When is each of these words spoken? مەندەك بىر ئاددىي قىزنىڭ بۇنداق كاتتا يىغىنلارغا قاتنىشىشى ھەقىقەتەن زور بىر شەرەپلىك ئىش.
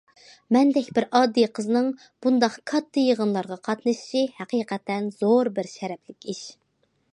مەندەك 0.55 0.87
بىر 0.99 1.05
ئاددىي 1.19 1.45
قىزنىڭ 1.59 1.89
بۇنداق 2.25 2.55
كاتتا 2.71 3.03
يىغىنلارغا 3.09 3.59
قاتنىشىشى 3.69 4.25
ھەقىقەتەن 4.41 5.13
زور 5.21 5.53
بىر 5.59 5.73
شەرەپلىك 5.77 6.31
ئىش. 6.35 6.45